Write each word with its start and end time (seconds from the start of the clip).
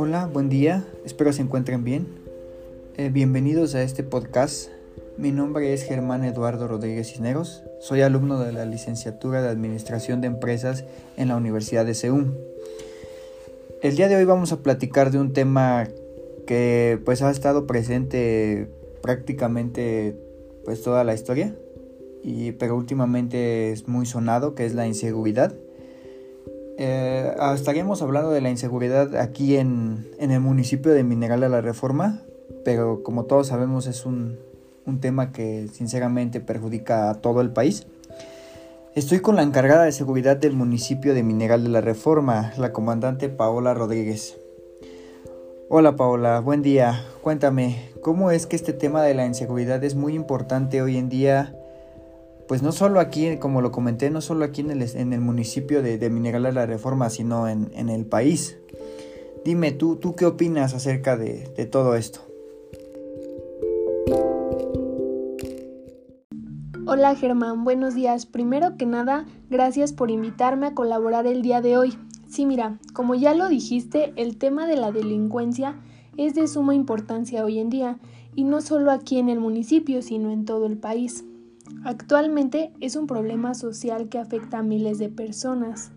Hola, 0.00 0.30
buen 0.32 0.48
día, 0.48 0.86
espero 1.04 1.32
se 1.32 1.42
encuentren 1.42 1.82
bien. 1.82 2.06
Eh, 2.96 3.10
bienvenidos 3.12 3.74
a 3.74 3.82
este 3.82 4.04
podcast. 4.04 4.70
Mi 5.16 5.32
nombre 5.32 5.74
es 5.74 5.82
Germán 5.82 6.22
Eduardo 6.22 6.68
Rodríguez 6.68 7.10
Cisneros, 7.10 7.64
soy 7.80 8.02
alumno 8.02 8.38
de 8.38 8.52
la 8.52 8.64
licenciatura 8.64 9.42
de 9.42 9.48
Administración 9.48 10.20
de 10.20 10.28
Empresas 10.28 10.84
en 11.16 11.26
la 11.26 11.36
Universidad 11.36 11.84
de 11.84 11.94
Seúl. 11.94 12.38
El 13.82 13.96
día 13.96 14.06
de 14.06 14.14
hoy 14.14 14.24
vamos 14.24 14.52
a 14.52 14.62
platicar 14.62 15.10
de 15.10 15.18
un 15.18 15.32
tema 15.32 15.88
que 16.46 17.00
pues 17.04 17.20
ha 17.22 17.32
estado 17.32 17.66
presente 17.66 18.70
prácticamente 19.02 20.16
pues 20.64 20.80
toda 20.80 21.02
la 21.02 21.14
historia, 21.14 21.56
y, 22.22 22.52
pero 22.52 22.76
últimamente 22.76 23.72
es 23.72 23.88
muy 23.88 24.06
sonado, 24.06 24.54
que 24.54 24.64
es 24.64 24.74
la 24.74 24.86
inseguridad. 24.86 25.56
Eh, 26.80 27.34
estaríamos 27.54 28.02
hablando 28.02 28.30
de 28.30 28.40
la 28.40 28.50
inseguridad 28.50 29.16
aquí 29.16 29.56
en, 29.56 30.06
en, 30.20 30.30
el 30.30 30.38
municipio 30.38 30.92
de 30.92 31.02
Mineral 31.02 31.40
de 31.40 31.48
la 31.48 31.60
Reforma, 31.60 32.22
pero 32.64 33.02
como 33.02 33.24
todos 33.24 33.48
sabemos 33.48 33.88
es 33.88 34.06
un, 34.06 34.38
un 34.86 35.00
tema 35.00 35.32
que 35.32 35.66
sinceramente 35.72 36.40
perjudica 36.40 37.10
a 37.10 37.14
todo 37.14 37.40
el 37.40 37.50
país. 37.50 37.88
Estoy 38.94 39.18
con 39.18 39.34
la 39.34 39.42
encargada 39.42 39.84
de 39.84 39.92
seguridad 39.92 40.36
del 40.36 40.52
municipio 40.52 41.14
de 41.14 41.24
Mineral 41.24 41.64
de 41.64 41.70
la 41.70 41.80
Reforma, 41.80 42.52
la 42.56 42.72
comandante 42.72 43.28
Paola 43.28 43.74
Rodríguez. 43.74 44.38
Hola 45.68 45.96
Paola, 45.96 46.38
buen 46.38 46.62
día. 46.62 47.04
Cuéntame, 47.22 47.90
¿cómo 48.02 48.30
es 48.30 48.46
que 48.46 48.54
este 48.54 48.72
tema 48.72 49.02
de 49.02 49.14
la 49.14 49.26
inseguridad 49.26 49.82
es 49.82 49.96
muy 49.96 50.14
importante 50.14 50.80
hoy 50.80 50.96
en 50.96 51.08
día? 51.08 51.56
Pues 52.48 52.62
no 52.62 52.72
solo 52.72 52.98
aquí, 52.98 53.36
como 53.36 53.60
lo 53.60 53.70
comenté, 53.70 54.08
no 54.08 54.22
solo 54.22 54.46
aquí 54.46 54.62
en 54.62 54.70
el, 54.70 54.82
en 54.82 55.12
el 55.12 55.20
municipio 55.20 55.82
de, 55.82 55.98
de, 55.98 56.40
la 56.50 56.64
Reforma, 56.64 57.10
sino 57.10 57.46
en, 57.46 57.70
en 57.74 57.90
el 57.90 58.06
país. 58.06 58.56
Dime, 59.44 59.70
¿tú, 59.70 59.96
¿tú 59.96 60.16
qué 60.16 60.24
opinas 60.24 60.72
acerca 60.72 61.18
de, 61.18 61.52
de 61.54 61.66
todo 61.66 61.94
esto? 61.94 62.20
Hola 66.86 67.14
Germán, 67.16 67.64
buenos 67.64 67.94
días. 67.94 68.24
Primero 68.24 68.78
que 68.78 68.86
nada, 68.86 69.26
gracias 69.50 69.92
por 69.92 70.10
invitarme 70.10 70.68
a 70.68 70.74
colaborar 70.74 71.26
el 71.26 71.42
día 71.42 71.60
de 71.60 71.76
hoy. 71.76 71.98
Sí, 72.28 72.46
mira, 72.46 72.78
como 72.94 73.14
ya 73.14 73.34
lo 73.34 73.50
dijiste, 73.50 74.14
el 74.16 74.38
tema 74.38 74.66
de 74.66 74.78
la 74.78 74.90
delincuencia 74.90 75.76
es 76.16 76.34
de 76.34 76.48
suma 76.48 76.74
importancia 76.74 77.44
hoy 77.44 77.58
en 77.58 77.68
día, 77.68 77.98
y 78.34 78.44
no 78.44 78.62
solo 78.62 78.90
aquí 78.90 79.18
en 79.18 79.28
el 79.28 79.38
municipio, 79.38 80.00
sino 80.00 80.30
en 80.30 80.46
todo 80.46 80.64
el 80.64 80.78
país. 80.78 81.24
Actualmente 81.84 82.72
es 82.80 82.96
un 82.96 83.06
problema 83.06 83.54
social 83.54 84.08
que 84.08 84.18
afecta 84.18 84.58
a 84.58 84.62
miles 84.62 84.98
de 84.98 85.08
personas. 85.08 85.92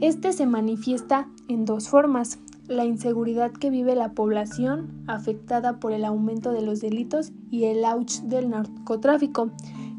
Este 0.00 0.32
se 0.32 0.46
manifiesta 0.46 1.28
en 1.48 1.64
dos 1.64 1.88
formas, 1.88 2.38
la 2.66 2.84
inseguridad 2.84 3.52
que 3.52 3.70
vive 3.70 3.94
la 3.94 4.12
población 4.12 5.04
afectada 5.06 5.78
por 5.78 5.92
el 5.92 6.04
aumento 6.04 6.52
de 6.52 6.62
los 6.62 6.80
delitos 6.80 7.32
y 7.50 7.64
el 7.64 7.84
auge 7.84 8.22
del 8.24 8.50
narcotráfico, 8.50 9.50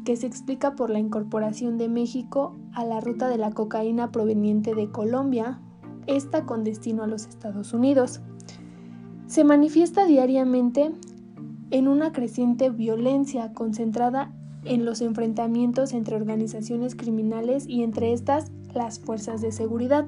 que 0.04 0.16
se 0.16 0.26
explica 0.26 0.74
por 0.74 0.90
la 0.90 0.98
incorporación 0.98 1.78
de 1.78 1.88
México 1.88 2.56
a 2.72 2.84
la 2.84 3.00
ruta 3.00 3.28
de 3.28 3.38
la 3.38 3.50
cocaína 3.52 4.10
proveniente 4.10 4.74
de 4.74 4.90
Colombia, 4.90 5.60
esta 6.06 6.44
con 6.44 6.64
destino 6.64 7.04
a 7.04 7.06
los 7.06 7.26
Estados 7.26 7.72
Unidos. 7.72 8.20
Se 9.26 9.44
manifiesta 9.44 10.06
diariamente 10.06 10.92
en 11.70 11.88
una 11.88 12.12
creciente 12.12 12.70
violencia 12.70 13.52
concentrada 13.52 14.32
en 14.66 14.84
los 14.84 15.00
enfrentamientos 15.00 15.92
entre 15.92 16.16
organizaciones 16.16 16.94
criminales 16.94 17.66
y 17.66 17.82
entre 17.82 18.12
estas 18.12 18.50
las 18.74 18.98
fuerzas 18.98 19.40
de 19.40 19.52
seguridad. 19.52 20.06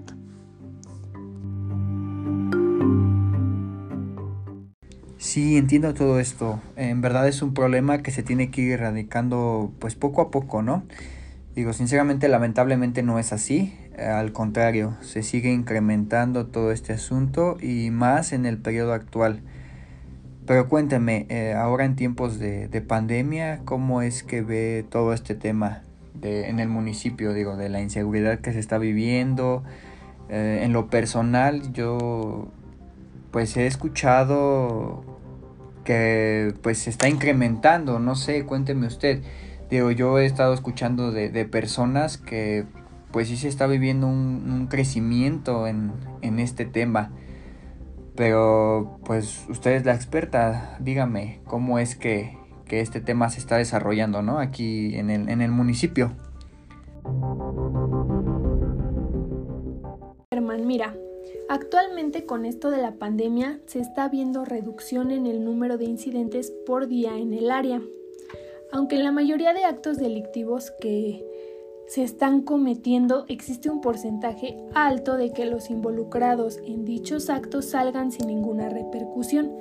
Sí, 5.18 5.56
entiendo 5.56 5.94
todo 5.94 6.20
esto. 6.20 6.60
En 6.76 7.00
verdad 7.00 7.26
es 7.28 7.42
un 7.42 7.52
problema 7.52 8.02
que 8.02 8.10
se 8.10 8.22
tiene 8.22 8.50
que 8.50 8.62
ir 8.62 8.72
erradicando 8.72 9.72
pues 9.78 9.94
poco 9.94 10.22
a 10.22 10.30
poco, 10.30 10.62
¿no? 10.62 10.84
Digo, 11.54 11.72
sinceramente, 11.72 12.28
lamentablemente 12.28 13.02
no 13.02 13.18
es 13.18 13.32
así. 13.32 13.74
Al 13.98 14.32
contrario, 14.32 14.96
se 15.00 15.24
sigue 15.24 15.52
incrementando 15.52 16.46
todo 16.46 16.70
este 16.70 16.92
asunto 16.92 17.56
y 17.60 17.90
más 17.90 18.32
en 18.32 18.46
el 18.46 18.58
periodo 18.58 18.92
actual. 18.92 19.42
Pero 20.48 20.66
cuénteme, 20.66 21.26
eh, 21.28 21.52
ahora 21.52 21.84
en 21.84 21.94
tiempos 21.94 22.38
de, 22.38 22.68
de, 22.68 22.80
pandemia, 22.80 23.60
¿cómo 23.66 24.00
es 24.00 24.22
que 24.22 24.40
ve 24.40 24.82
todo 24.88 25.12
este 25.12 25.34
tema 25.34 25.82
de, 26.14 26.48
en 26.48 26.58
el 26.58 26.70
municipio, 26.70 27.34
digo, 27.34 27.58
de 27.58 27.68
la 27.68 27.82
inseguridad 27.82 28.38
que 28.40 28.54
se 28.54 28.58
está 28.58 28.78
viviendo? 28.78 29.62
Eh, 30.30 30.60
en 30.62 30.72
lo 30.72 30.88
personal, 30.88 31.74
yo 31.74 32.48
pues 33.30 33.58
he 33.58 33.66
escuchado 33.66 35.04
que 35.84 36.54
pues 36.62 36.78
se 36.78 36.88
está 36.88 37.10
incrementando, 37.10 37.98
no 37.98 38.14
sé, 38.14 38.46
cuénteme 38.46 38.86
usted. 38.86 39.22
Digo, 39.68 39.90
yo 39.90 40.18
he 40.18 40.24
estado 40.24 40.54
escuchando 40.54 41.12
de, 41.12 41.28
de 41.28 41.44
personas 41.44 42.16
que 42.16 42.64
pues 43.12 43.28
sí 43.28 43.36
se 43.36 43.48
está 43.48 43.66
viviendo 43.66 44.06
un, 44.06 44.50
un 44.50 44.66
crecimiento 44.66 45.66
en, 45.66 45.92
en, 46.22 46.38
este 46.38 46.64
tema. 46.64 47.10
Pero 48.18 48.98
pues 49.04 49.46
usted 49.48 49.76
es 49.76 49.84
la 49.86 49.94
experta, 49.94 50.76
dígame 50.80 51.40
cómo 51.46 51.78
es 51.78 51.94
que, 51.94 52.36
que 52.66 52.80
este 52.80 53.00
tema 53.00 53.30
se 53.30 53.38
está 53.38 53.58
desarrollando, 53.58 54.22
¿no? 54.22 54.40
Aquí 54.40 54.96
en 54.96 55.08
el, 55.08 55.28
en 55.28 55.40
el 55.40 55.52
municipio. 55.52 56.16
Herman, 60.32 60.66
mira, 60.66 60.96
Actualmente 61.48 62.26
con 62.26 62.44
esto 62.44 62.70
de 62.70 62.82
la 62.82 62.96
pandemia 62.96 63.60
se 63.64 63.78
está 63.78 64.08
viendo 64.08 64.44
reducción 64.44 65.10
en 65.10 65.24
el 65.24 65.44
número 65.44 65.78
de 65.78 65.86
incidentes 65.86 66.52
por 66.66 66.88
día 66.88 67.16
en 67.16 67.32
el 67.32 67.50
área. 67.50 67.80
Aunque 68.70 68.98
la 68.98 69.12
mayoría 69.12 69.54
de 69.54 69.64
actos 69.64 69.96
delictivos 69.96 70.72
que 70.80 71.24
se 71.88 72.02
están 72.02 72.42
cometiendo 72.42 73.24
existe 73.28 73.70
un 73.70 73.80
porcentaje 73.80 74.58
alto 74.74 75.16
de 75.16 75.32
que 75.32 75.46
los 75.46 75.70
involucrados 75.70 76.58
en 76.58 76.84
dichos 76.84 77.30
actos 77.30 77.70
salgan 77.70 78.12
sin 78.12 78.26
ninguna 78.26 78.68
repercusión, 78.68 79.52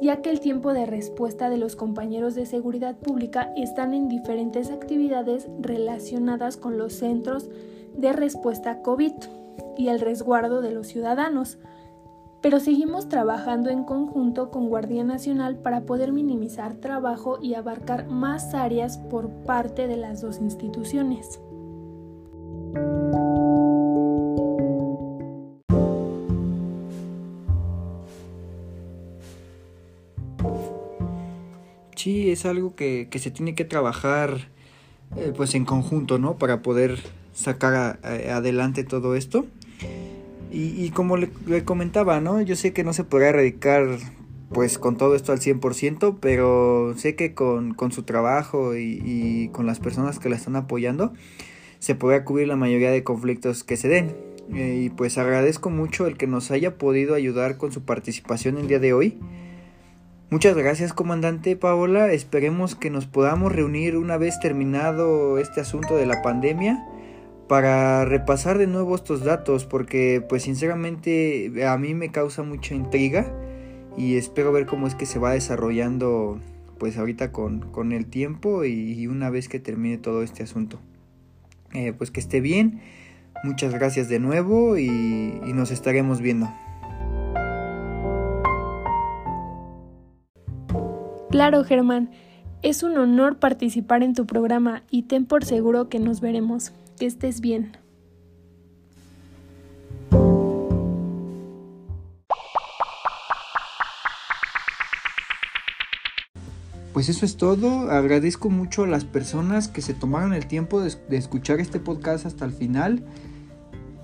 ya 0.00 0.22
que 0.22 0.30
el 0.30 0.40
tiempo 0.40 0.72
de 0.72 0.86
respuesta 0.86 1.50
de 1.50 1.58
los 1.58 1.76
compañeros 1.76 2.34
de 2.34 2.46
seguridad 2.46 2.96
pública 2.96 3.52
están 3.56 3.92
en 3.92 4.08
diferentes 4.08 4.70
actividades 4.70 5.48
relacionadas 5.60 6.56
con 6.56 6.78
los 6.78 6.94
centros 6.94 7.50
de 7.94 8.14
respuesta 8.14 8.80
COVID 8.80 9.12
y 9.76 9.88
el 9.88 10.00
resguardo 10.00 10.62
de 10.62 10.70
los 10.70 10.86
ciudadanos. 10.86 11.58
Pero 12.40 12.58
seguimos 12.58 13.08
trabajando 13.08 13.68
en 13.68 13.84
conjunto 13.84 14.50
con 14.50 14.68
Guardia 14.70 15.04
Nacional 15.04 15.56
para 15.56 15.82
poder 15.82 16.12
minimizar 16.12 16.76
trabajo 16.76 17.38
y 17.42 17.54
abarcar 17.54 18.08
más 18.08 18.54
áreas 18.54 18.96
por 18.96 19.28
parte 19.44 19.88
de 19.88 19.96
las 19.96 20.22
dos 20.22 20.40
instituciones. 20.40 21.40
Sí, 32.06 32.30
es 32.30 32.46
algo 32.46 32.76
que, 32.76 33.08
que 33.10 33.18
se 33.18 33.32
tiene 33.32 33.56
que 33.56 33.64
trabajar 33.64 34.48
eh, 35.16 35.32
pues 35.36 35.56
en 35.56 35.64
conjunto, 35.64 36.20
¿no? 36.20 36.38
Para 36.38 36.62
poder 36.62 37.00
sacar 37.32 37.74
a, 37.74 38.36
adelante 38.36 38.84
todo 38.84 39.16
esto. 39.16 39.44
Y, 40.52 40.84
y 40.84 40.90
como 40.90 41.16
le, 41.16 41.30
le, 41.48 41.64
comentaba, 41.64 42.20
¿no? 42.20 42.40
Yo 42.40 42.54
sé 42.54 42.72
que 42.72 42.84
no 42.84 42.92
se 42.92 43.02
podrá 43.02 43.30
erradicar 43.30 43.98
pues 44.52 44.78
con 44.78 44.96
todo 44.96 45.16
esto 45.16 45.32
al 45.32 45.40
100%, 45.40 46.18
pero 46.20 46.94
sé 46.96 47.16
que 47.16 47.34
con, 47.34 47.74
con 47.74 47.90
su 47.90 48.04
trabajo 48.04 48.76
y, 48.76 49.02
y, 49.04 49.48
con 49.48 49.66
las 49.66 49.80
personas 49.80 50.20
que 50.20 50.28
la 50.28 50.36
están 50.36 50.54
apoyando 50.54 51.12
se 51.80 51.96
podrá 51.96 52.22
cubrir 52.22 52.46
la 52.46 52.54
mayoría 52.54 52.92
de 52.92 53.02
conflictos 53.02 53.64
que 53.64 53.76
se 53.76 53.88
den. 53.88 54.14
Eh, 54.54 54.82
y 54.84 54.90
pues 54.90 55.18
agradezco 55.18 55.70
mucho 55.70 56.06
el 56.06 56.16
que 56.16 56.28
nos 56.28 56.52
haya 56.52 56.78
podido 56.78 57.16
ayudar 57.16 57.56
con 57.56 57.72
su 57.72 57.82
participación 57.82 58.58
el 58.58 58.68
día 58.68 58.78
de 58.78 58.92
hoy. 58.92 59.18
Muchas 60.28 60.56
gracias 60.56 60.92
comandante 60.92 61.54
Paola, 61.54 62.10
esperemos 62.10 62.74
que 62.74 62.90
nos 62.90 63.06
podamos 63.06 63.52
reunir 63.52 63.96
una 63.96 64.16
vez 64.16 64.40
terminado 64.40 65.38
este 65.38 65.60
asunto 65.60 65.94
de 65.94 66.04
la 66.04 66.20
pandemia 66.20 66.84
para 67.46 68.04
repasar 68.04 68.58
de 68.58 68.66
nuevo 68.66 68.96
estos 68.96 69.22
datos 69.22 69.66
porque 69.66 70.20
pues 70.28 70.42
sinceramente 70.42 71.64
a 71.64 71.78
mí 71.78 71.94
me 71.94 72.10
causa 72.10 72.42
mucha 72.42 72.74
intriga 72.74 73.32
y 73.96 74.16
espero 74.16 74.50
ver 74.50 74.66
cómo 74.66 74.88
es 74.88 74.96
que 74.96 75.06
se 75.06 75.20
va 75.20 75.30
desarrollando 75.30 76.40
pues 76.80 76.98
ahorita 76.98 77.30
con, 77.30 77.60
con 77.70 77.92
el 77.92 78.06
tiempo 78.06 78.64
y, 78.64 79.06
una 79.06 79.30
vez 79.30 79.48
que 79.48 79.60
termine 79.60 79.96
todo 79.96 80.24
este 80.24 80.42
asunto. 80.42 80.80
Eh, 81.72 81.92
pues 81.96 82.10
que 82.10 82.18
esté 82.18 82.40
bien, 82.40 82.80
muchas 83.44 83.72
gracias 83.72 84.08
de 84.08 84.18
nuevo 84.18 84.76
y 84.76 85.40
nos 85.54 85.70
estaremos 85.70 86.20
viendo. 86.20 86.48
Claro, 91.36 91.64
Germán, 91.64 92.08
es 92.62 92.82
un 92.82 92.96
honor 92.96 93.38
participar 93.38 94.02
en 94.02 94.14
tu 94.14 94.24
programa 94.24 94.84
y 94.90 95.02
ten 95.02 95.26
por 95.26 95.44
seguro 95.44 95.90
que 95.90 95.98
nos 95.98 96.22
veremos. 96.22 96.72
Que 96.98 97.04
estés 97.04 97.42
bien. 97.42 97.76
Pues 106.94 107.10
eso 107.10 107.26
es 107.26 107.36
todo. 107.36 107.90
Agradezco 107.90 108.48
mucho 108.48 108.84
a 108.84 108.86
las 108.86 109.04
personas 109.04 109.68
que 109.68 109.82
se 109.82 109.92
tomaron 109.92 110.32
el 110.32 110.46
tiempo 110.46 110.80
de, 110.80 110.96
escuchar 111.10 111.60
este 111.60 111.80
podcast 111.80 112.24
hasta 112.24 112.46
el 112.46 112.52
final. 112.52 113.04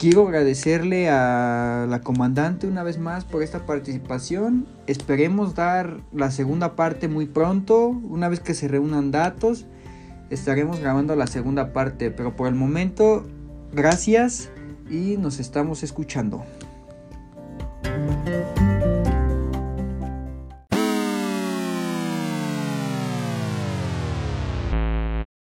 Quiero 0.03 0.27
agradecerle 0.27 1.09
a 1.11 1.87
la 1.89 2.01
comandante 2.01 2.67
una 2.67 2.83
vez 2.83 2.99
más 2.99 3.25
por 3.25 3.45
esta 3.45 3.67
participación. 3.67 4.67
Esperemos 4.89 5.55
dar 5.55 6.01
la 6.13 6.33
segunda 6.33 6.75
parte 6.75 7.07
muy 7.07 7.27
pronto, 7.27 7.87
una 7.87 8.29
vez 8.29 8.41
que 8.41 8.55
se 8.55 8.67
reúnan 8.67 9.13
datos. 9.13 9.65
Estaremos 10.29 10.81
grabando 10.81 11.15
la 11.15 11.29
segunda 11.29 11.73
parte, 11.73 12.11
pero 12.11 12.35
por 12.35 12.49
el 12.49 12.57
momento, 12.57 13.25
gracias 13.73 14.51
y 14.91 15.19
nos 15.19 15.39
estamos 15.39 15.85
escuchando. 15.85 16.45